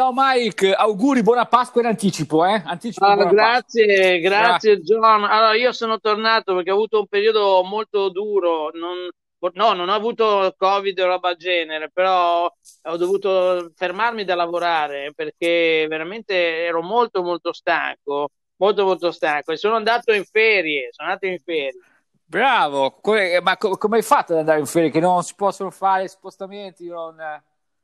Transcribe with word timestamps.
ciao 0.00 0.12
Mike, 0.14 0.72
auguri, 0.72 1.22
buona 1.22 1.44
Pasqua 1.44 1.82
in 1.82 1.88
anticipo, 1.88 2.46
eh? 2.46 2.62
anticipo 2.64 3.04
ah, 3.04 3.22
grazie, 3.26 4.18
grazie 4.20 4.76
Gra- 4.76 4.82
John. 4.82 5.24
Allora, 5.24 5.54
io 5.54 5.72
sono 5.72 6.00
tornato 6.00 6.54
perché 6.54 6.70
ho 6.70 6.74
avuto 6.74 7.00
un 7.00 7.06
periodo 7.06 7.62
molto 7.64 8.08
duro, 8.08 8.70
non, 8.72 9.10
no, 9.52 9.72
non 9.74 9.90
ho 9.90 9.92
avuto 9.92 10.54
Covid 10.56 10.98
o 11.00 11.06
roba 11.06 11.34
genere, 11.34 11.90
però 11.92 12.44
ho 12.46 12.96
dovuto 12.96 13.72
fermarmi 13.76 14.24
da 14.24 14.34
lavorare 14.34 15.12
perché 15.14 15.84
veramente 15.86 16.34
ero 16.64 16.80
molto 16.80 17.22
molto 17.22 17.52
stanco, 17.52 18.30
molto 18.56 18.84
molto 18.84 19.10
stanco 19.10 19.52
e 19.52 19.58
sono 19.58 19.76
andato 19.76 20.14
in 20.14 20.24
ferie, 20.24 20.88
sono 20.92 21.08
andato 21.08 21.26
in 21.26 21.38
ferie. 21.44 21.78
Bravo, 22.24 23.00
come, 23.02 23.38
ma 23.42 23.58
come 23.58 23.96
hai 23.98 24.02
fatto 24.02 24.32
ad 24.32 24.38
andare 24.38 24.60
in 24.60 24.66
ferie? 24.66 24.88
Che 24.88 25.00
non 25.00 25.22
si 25.22 25.34
possono 25.36 25.70
fare 25.70 26.08
spostamenti? 26.08 26.86
Non... 26.86 27.16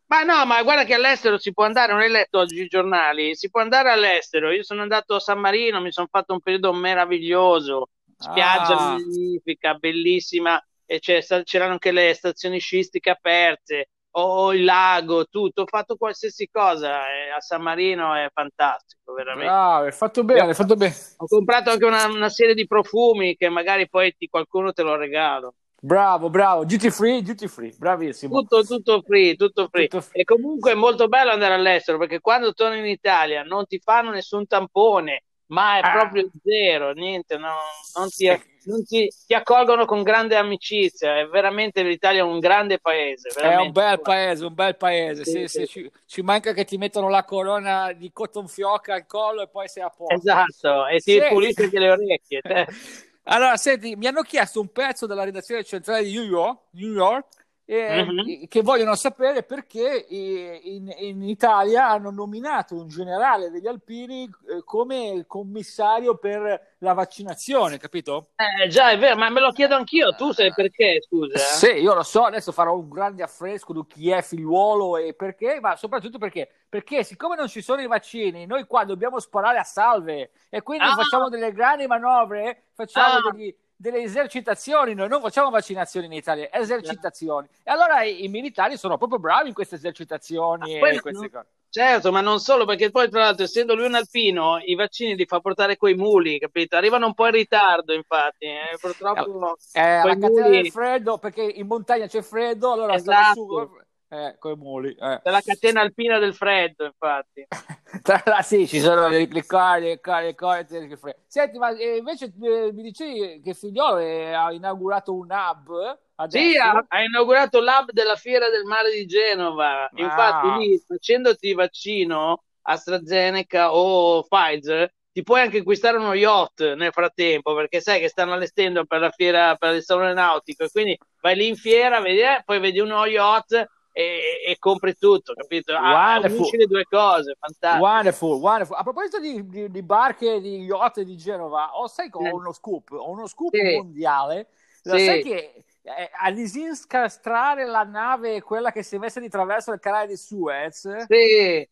Ma 0.08 0.22
no, 0.22 0.46
ma 0.46 0.62
guarda 0.62 0.84
che 0.84 0.94
all'estero 0.94 1.36
si 1.36 1.52
può 1.52 1.64
andare, 1.64 1.92
non 1.92 2.00
hai 2.00 2.10
letto 2.10 2.38
oggi 2.38 2.60
i 2.60 2.68
giornali, 2.68 3.34
si 3.34 3.50
può 3.50 3.60
andare 3.60 3.90
all'estero. 3.90 4.52
Io 4.52 4.62
sono 4.62 4.82
andato 4.82 5.16
a 5.16 5.20
San 5.20 5.40
Marino, 5.40 5.80
mi 5.80 5.90
sono 5.90 6.06
fatto 6.08 6.32
un 6.32 6.40
periodo 6.40 6.72
meraviglioso, 6.72 7.88
spiaggia 8.16 8.76
ah. 8.76 8.90
magnifica, 8.92 9.74
bellissima, 9.74 10.64
e 10.84 11.00
c'erano 11.00 11.72
anche 11.72 11.90
le 11.90 12.14
stazioni 12.14 12.60
sciistiche 12.60 13.10
aperte, 13.10 13.88
o 14.18 14.54
il 14.54 14.64
lago, 14.64 15.26
tutto, 15.26 15.62
ho 15.62 15.66
fatto 15.66 15.96
qualsiasi 15.96 16.48
cosa 16.50 17.00
a 17.36 17.40
San 17.40 17.60
Marino 17.60 18.14
è 18.14 18.28
fantastico, 18.32 19.12
veramente. 19.12 19.50
Bravo, 19.50 19.84
hai 19.84 19.92
fatto 19.92 20.24
bene, 20.24 20.40
hai 20.40 20.54
fatto 20.54 20.76
bene. 20.76 20.94
Ho 21.16 21.26
comprato 21.26 21.70
anche 21.70 21.84
una, 21.84 22.06
una 22.06 22.30
serie 22.30 22.54
di 22.54 22.66
profumi 22.66 23.36
che 23.36 23.48
magari 23.48 23.88
poi 23.88 24.14
ti, 24.16 24.28
qualcuno 24.28 24.72
te 24.72 24.82
lo 24.82 24.96
regalo. 24.96 25.54
Bravo, 25.80 26.30
bravo, 26.30 26.64
duty 26.64 26.90
free, 26.90 27.22
duty 27.22 27.48
free, 27.48 27.74
bravissimo. 27.76 28.40
Tutto, 28.40 28.62
tutto 28.62 29.02
free, 29.02 29.36
tutto 29.36 29.68
free. 29.68 29.88
Tutto 29.88 30.00
free. 30.02 30.22
E 30.22 30.24
comunque 30.24 30.72
è 30.72 30.74
molto 30.74 31.06
bello 31.06 31.30
andare 31.30 31.54
all'estero 31.54 31.98
perché 31.98 32.20
quando 32.20 32.54
torni 32.54 32.78
in 32.78 32.86
Italia 32.86 33.42
non 33.42 33.66
ti 33.66 33.78
fanno 33.78 34.10
nessun 34.10 34.46
tampone, 34.46 35.24
ma 35.48 35.76
è 35.76 35.80
ah. 35.82 35.92
proprio 35.92 36.30
zero, 36.42 36.92
niente, 36.92 37.36
no, 37.36 37.54
non, 37.96 38.08
ti, 38.08 38.26
non 38.64 38.84
ti, 38.84 39.08
ti, 39.26 39.34
accolgono 39.34 39.84
con 39.84 40.02
grande 40.02 40.34
amicizia. 40.34 41.18
È 41.20 41.26
veramente 41.26 41.82
l'Italia 41.82 42.20
è 42.20 42.24
un 42.24 42.40
grande 42.40 42.78
paese. 42.78 43.28
È 43.28 43.56
un 43.56 43.70
bel 43.70 44.00
paese, 44.00 44.44
un 44.46 44.54
bel 44.54 44.76
paese. 44.76 45.24
Sì, 45.24 45.46
sì, 45.46 45.66
sì. 45.66 45.66
Ci, 45.66 45.90
ci, 46.06 46.22
manca 46.22 46.52
che 46.52 46.64
ti 46.64 46.78
mettano 46.78 47.08
la 47.08 47.24
corona 47.24 47.92
di 47.92 48.10
cotton 48.12 48.48
fioca 48.48 48.94
al 48.94 49.06
collo 49.06 49.42
e 49.42 49.48
poi 49.48 49.68
sei 49.68 49.82
a 49.84 49.90
posto. 49.90 50.14
Esatto, 50.14 50.86
e 50.86 50.98
ti 50.98 51.20
pulisci 51.28 51.70
le 51.70 51.90
orecchie. 51.90 52.40
Allora, 53.28 53.56
senti, 53.56 53.96
mi 53.96 54.06
hanno 54.06 54.22
chiesto 54.22 54.60
un 54.60 54.70
pezzo 54.70 55.06
della 55.06 55.24
redazione 55.24 55.64
centrale 55.64 56.04
di 56.04 56.12
New 56.12 56.22
York, 56.24 56.60
New 56.72 56.92
York 56.92 57.26
eh, 57.68 58.02
uh-huh. 58.02 58.46
che 58.46 58.62
vogliono 58.62 58.94
sapere 58.94 59.42
perché 59.42 60.06
in, 60.08 60.94
in, 60.98 61.22
Italia 61.24 61.88
hanno 61.88 62.12
nominato 62.12 62.76
un 62.76 62.86
generale 62.86 63.50
degli 63.50 63.66
alpini 63.66 64.22
eh, 64.22 64.62
come 64.64 65.24
commissario 65.26 66.16
per 66.16 66.74
la 66.78 66.92
vaccinazione, 66.92 67.78
capito? 67.78 68.28
Eh 68.36 68.68
già, 68.68 68.90
è 68.90 68.98
vero, 68.98 69.16
ma 69.16 69.28
me 69.30 69.40
lo 69.40 69.50
chiedo 69.50 69.74
anch'io, 69.74 70.14
tu 70.14 70.30
sai 70.32 70.52
perché, 70.54 71.02
scusa? 71.02 71.36
Sì, 71.38 71.72
io 71.72 71.92
lo 71.92 72.04
so, 72.04 72.22
adesso 72.22 72.52
farò 72.52 72.76
un 72.76 72.88
grande 72.88 73.24
affresco 73.24 73.72
di 73.72 73.84
chi 73.88 74.10
è 74.10 74.22
figliuolo 74.22 74.98
e 74.98 75.14
perché, 75.14 75.58
ma 75.60 75.74
soprattutto 75.74 76.18
perché, 76.18 76.48
perché 76.68 77.02
siccome 77.02 77.34
non 77.34 77.48
ci 77.48 77.62
sono 77.62 77.82
i 77.82 77.88
vaccini, 77.88 78.46
noi 78.46 78.64
qua 78.66 78.84
dobbiamo 78.84 79.18
sparare 79.18 79.58
a 79.58 79.64
salve 79.64 80.30
e 80.50 80.62
quindi 80.62 80.84
ah. 80.84 80.94
facciamo 80.94 81.28
delle 81.28 81.50
grandi 81.50 81.88
manovre, 81.88 82.66
facciamo 82.74 83.26
ah. 83.26 83.32
degli 83.32 83.52
delle 83.76 84.02
esercitazioni, 84.02 84.94
noi 84.94 85.08
non 85.08 85.20
facciamo 85.20 85.50
vaccinazioni 85.50 86.06
in 86.06 86.12
Italia, 86.12 86.48
esercitazioni. 86.52 87.46
E 87.62 87.70
allora 87.70 88.02
i, 88.02 88.24
i 88.24 88.28
militari 88.28 88.76
sono 88.76 88.96
proprio 88.96 89.18
bravi 89.18 89.48
in 89.48 89.54
queste 89.54 89.74
esercitazioni 89.74 90.76
e 90.76 91.00
queste 91.00 91.30
cose. 91.30 91.46
Certo, 91.68 92.10
ma 92.10 92.22
non 92.22 92.38
solo, 92.38 92.64
perché 92.64 92.90
poi 92.90 93.10
tra 93.10 93.20
l'altro, 93.20 93.44
essendo 93.44 93.74
lui 93.74 93.84
un 93.84 93.96
alpino, 93.96 94.58
i 94.64 94.74
vaccini 94.74 95.14
li 95.14 95.26
fa 95.26 95.40
portare 95.40 95.76
coi 95.76 95.94
muli, 95.94 96.38
capito? 96.38 96.74
Arrivano 96.74 97.04
un 97.04 97.12
po' 97.12 97.26
in 97.26 97.32
ritardo, 97.32 97.92
infatti. 97.92 98.46
Eh? 98.46 98.78
Purtroppo. 98.80 99.58
Eh, 99.72 99.80
alla 99.80 100.14
muli... 100.14 100.20
catena 100.20 100.48
del 100.48 100.70
freddo, 100.70 101.18
perché 101.18 101.42
in 101.42 101.66
montagna 101.66 102.06
c'è 102.06 102.22
freddo, 102.22 102.72
allora 102.72 102.94
esatto. 102.94 103.34
su 103.34 103.84
eh, 104.16 104.36
con 104.38 104.52
i 104.52 104.56
muli. 104.56 104.94
Eh. 104.94 105.20
la 105.22 105.40
catena 105.44 105.82
alpina 105.82 106.18
del 106.18 106.34
freddo, 106.34 106.84
infatti. 106.84 107.46
sì, 108.42 108.66
ci 108.66 108.80
sono 108.80 109.08
le, 109.08 109.28
le 109.30 109.46
corde, 109.46 109.88
le 109.88 110.00
corde, 110.00 110.80
le 110.80 110.98
corde. 110.98 111.24
Senti, 111.26 111.58
ma 111.58 111.76
eh, 111.76 111.96
invece 111.96 112.32
eh, 112.40 112.72
mi 112.72 112.82
dicevi 112.82 113.40
che 113.42 113.54
Figliolo 113.54 113.96
ha 114.34 114.52
inaugurato 114.52 115.14
un 115.14 115.28
hub? 115.30 115.98
Adesso? 116.16 116.44
Sì, 116.44 116.56
ha, 116.56 116.84
ha, 116.88 117.02
inaugurato 117.02 117.60
l'hub 117.60 117.90
della 117.90 118.16
Fiera 118.16 118.48
del 118.48 118.64
Mare 118.64 118.90
di 118.90 119.04
Genova. 119.06 119.84
Ah. 119.84 119.90
Infatti, 119.94 120.48
lì 120.58 120.82
facendoti 120.86 121.52
vaccino 121.52 122.42
AstraZeneca 122.62 123.74
o 123.74 124.22
Pfizer, 124.22 124.92
ti 125.12 125.22
puoi 125.22 125.40
anche 125.40 125.58
acquistare 125.58 125.96
uno 125.96 126.12
yacht 126.12 126.74
nel 126.74 126.92
frattempo, 126.92 127.54
perché 127.54 127.80
sai 127.80 128.00
che 128.00 128.08
stanno 128.08 128.34
allestendo 128.34 128.84
per 128.84 129.00
la 129.00 129.10
fiera, 129.10 129.54
per 129.56 129.74
il 129.74 129.82
salone 129.82 130.12
nautico, 130.12 130.64
e 130.64 130.70
quindi 130.70 130.98
vai 131.22 131.36
lì 131.36 131.48
in 131.48 131.56
fiera, 131.56 132.00
vedi, 132.00 132.20
eh, 132.20 132.42
poi 132.44 132.60
vedi 132.60 132.80
uno 132.80 133.06
yacht 133.06 133.66
e, 133.98 134.42
e 134.46 134.58
compri 134.58 134.94
tutto, 134.94 135.32
capito? 135.32 135.74
Ah, 135.74 136.20
unisci 136.22 136.58
le 136.58 136.66
due 136.66 136.84
cose, 136.84 137.34
fantastico. 137.40 137.82
Wonderful, 137.82 138.38
wonderful. 138.38 138.76
A 138.76 138.82
proposito 138.82 139.18
di, 139.18 139.48
di, 139.48 139.70
di 139.70 139.82
barche, 139.82 140.38
di 140.42 140.64
yacht 140.64 141.00
di 141.00 141.16
Genova, 141.16 141.78
ho, 141.78 141.86
sai 141.86 142.10
che 142.10 142.18
ho 142.18 142.34
uno 142.34 142.52
scoop, 142.52 142.90
ho 142.90 143.08
uno 143.08 143.26
scoop 143.26 143.56
sì. 143.56 143.74
mondiale. 143.74 144.48
Sì. 144.82 144.98
Sai 145.02 145.22
che 145.22 145.64
eh, 145.80 146.10
a 146.12 146.30
disincastrare 146.30 147.64
la 147.64 147.84
nave, 147.84 148.42
quella 148.42 148.70
che 148.70 148.82
si 148.82 148.96
è 148.96 148.98
messa 148.98 149.18
di 149.18 149.30
traverso 149.30 149.72
il 149.72 149.80
canale 149.80 150.08
di 150.08 150.16
Suez, 150.18 151.06
sì. 151.06 151.66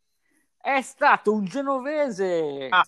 è 0.63 0.81
stato 0.81 1.31
un 1.31 1.45
genovese. 1.45 2.69
Ah, 2.71 2.87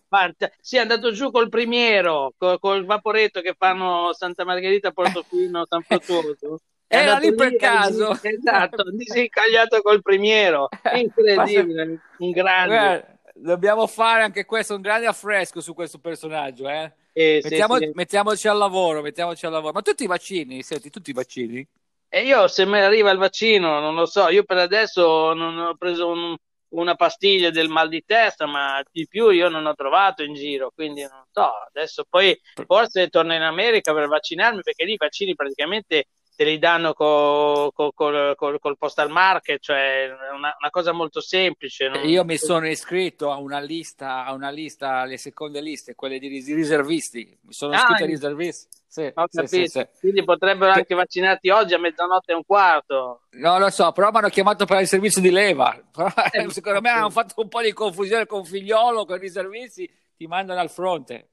sì, 0.60 0.76
è 0.78 0.80
andato 0.80 1.12
giù 1.12 1.30
col 1.30 1.50
primiero, 1.50 2.32
col, 2.38 2.58
col 2.58 2.86
vaporetto 2.86 3.42
che 3.42 3.54
fanno 3.54 4.14
Santa 4.14 4.47
Margherita, 4.47 4.92
Portofino, 4.92 5.66
San 5.68 5.82
Fruttuoso. 5.82 6.58
Era 6.88 7.19
lì 7.19 7.34
per 7.34 7.56
caso. 7.56 8.16
Esatto, 8.20 8.91
disincagliato 8.92 9.82
col 9.82 10.02
primiero. 10.02 10.69
Incredibile, 10.94 12.00
un 12.19 12.30
grande. 12.30 12.74
Guarda, 12.74 13.19
dobbiamo 13.34 13.86
fare 13.86 14.22
anche 14.22 14.44
questo, 14.44 14.74
un 14.74 14.80
grande 14.80 15.06
affresco 15.06 15.60
su 15.60 15.74
questo 15.74 15.98
personaggio, 15.98 16.69
eh? 16.69 16.92
Eh, 17.12 17.41
Mettiamo, 17.42 17.76
sì, 17.76 17.84
sì. 17.84 17.91
Mettiamoci 17.94 18.48
al 18.48 18.58
lavoro, 18.58 19.00
mettiamoci 19.00 19.47
al 19.47 19.52
lavoro. 19.52 19.72
Ma 19.72 19.82
tutti 19.82 20.04
i 20.04 20.08
vaccini, 20.08 20.62
senti, 20.62 20.91
tutti 20.91 21.10
i 21.10 21.14
vaccini? 21.14 21.66
E 22.08 22.22
io 22.22 22.47
se 22.47 22.64
mi 22.66 22.78
arriva 22.78 23.10
il 23.10 23.18
vaccino, 23.18 23.80
non 23.80 23.94
lo 23.94 24.06
so, 24.06 24.28
io 24.28 24.44
per 24.44 24.58
adesso 24.58 25.32
non 25.32 25.58
ho 25.58 25.74
preso 25.76 26.08
un, 26.08 26.36
una 26.70 26.94
pastiglia 26.94 27.50
del 27.50 27.68
mal 27.68 27.88
di 27.88 28.04
testa, 28.06 28.47
ma 28.47 28.82
di 28.91 29.06
più 29.08 29.30
io 29.30 29.48
non 29.48 29.66
ho 29.66 29.74
trovato 29.74 30.22
in 30.22 30.34
giro, 30.34 30.70
quindi 30.74 31.03
non 31.03 31.24
so. 31.30 31.50
Adesso 31.72 32.04
poi 32.08 32.38
forse 32.66 33.08
torno 33.08 33.34
in 33.34 33.42
America 33.42 33.92
per 33.92 34.08
vaccinarmi, 34.08 34.60
perché 34.62 34.84
lì 34.84 34.92
i 34.92 34.97
vaccini 34.98 35.34
praticamente 35.34 36.06
te 36.36 36.44
li 36.44 36.58
danno 36.58 36.92
co, 36.92 37.72
co, 37.74 37.92
co, 37.92 38.34
col 38.36 38.76
postal 38.76 39.10
market, 39.10 39.58
cioè 39.58 40.10
una, 40.36 40.54
una 40.60 40.70
cosa 40.70 40.92
molto 40.92 41.22
semplice. 41.22 41.88
Non... 41.88 42.06
Io 42.06 42.24
mi 42.24 42.36
sono 42.36 42.69
iscritto 42.69 43.32
a 43.32 43.38
una 43.38 43.58
lista, 43.58 44.26
a 44.26 44.34
una 44.34 44.50
lista, 44.50 44.98
alle 44.98 45.16
seconde 45.16 45.62
liste, 45.62 45.94
quelle 45.94 46.19
di 46.19 46.28
riservisti. 46.28 47.38
Mi 47.41 47.54
sono 47.54 47.72
ah, 47.72 47.76
iscritto 47.76 48.02
ai 48.02 48.10
riservisti. 48.10 48.69
Sì, 48.86 49.12
sì, 49.28 49.47
sì, 49.47 49.66
sì, 49.66 49.86
Quindi 49.98 50.24
potrebbero 50.24 50.72
anche 50.72 50.94
vaccinarti 50.94 51.48
oggi 51.48 51.74
a 51.74 51.78
mezzanotte 51.78 52.32
e 52.32 52.34
un 52.34 52.44
quarto. 52.44 53.22
No, 53.32 53.58
lo 53.58 53.70
so, 53.70 53.92
però 53.92 54.10
mi 54.10 54.18
hanno 54.18 54.28
chiamato 54.28 54.66
per 54.66 54.80
il 54.80 54.86
servizio 54.86 55.22
di 55.22 55.30
leva. 55.30 55.74
Eh, 56.32 56.50
secondo 56.50 56.80
me 56.82 56.91
hanno 56.91 57.10
fatto 57.10 57.41
un 57.41 57.48
po' 57.48 57.62
di 57.62 57.72
confusione 57.72 58.26
con 58.26 58.44
figliolo, 58.44 59.06
con 59.06 59.22
i 59.22 59.28
servizi, 59.30 59.91
ti 60.16 60.26
mandano 60.26 60.60
al 60.60 60.70
fronte. 60.70 61.30